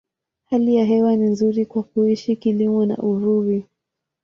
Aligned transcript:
Hali 0.45 0.75
ya 0.75 0.85
hewa 0.85 1.15
ni 1.15 1.27
nzuri 1.29 1.65
kwa 1.65 1.83
kuishi, 1.83 2.35
kilimo, 2.35 2.79
uvuvi. 2.83 3.65